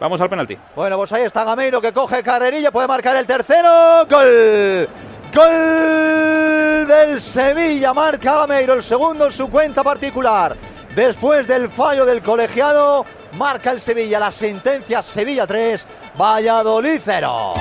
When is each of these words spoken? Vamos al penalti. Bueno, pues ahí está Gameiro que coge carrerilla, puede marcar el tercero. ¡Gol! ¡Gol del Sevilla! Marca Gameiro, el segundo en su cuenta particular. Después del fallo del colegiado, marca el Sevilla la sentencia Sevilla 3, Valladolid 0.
Vamos 0.00 0.20
al 0.20 0.28
penalti. 0.28 0.58
Bueno, 0.74 0.96
pues 0.96 1.12
ahí 1.12 1.22
está 1.22 1.44
Gameiro 1.44 1.80
que 1.80 1.92
coge 1.92 2.20
carrerilla, 2.24 2.72
puede 2.72 2.88
marcar 2.88 3.14
el 3.14 3.26
tercero. 3.28 4.04
¡Gol! 4.10 4.88
¡Gol 5.32 6.86
del 6.88 7.20
Sevilla! 7.20 7.94
Marca 7.94 8.34
Gameiro, 8.40 8.74
el 8.74 8.82
segundo 8.82 9.26
en 9.26 9.32
su 9.32 9.48
cuenta 9.48 9.84
particular. 9.84 10.56
Después 10.96 11.46
del 11.46 11.68
fallo 11.68 12.04
del 12.04 12.22
colegiado, 12.22 13.04
marca 13.38 13.70
el 13.70 13.80
Sevilla 13.80 14.18
la 14.18 14.32
sentencia 14.32 15.00
Sevilla 15.00 15.46
3, 15.46 15.86
Valladolid 16.18 17.00
0. 17.04 17.54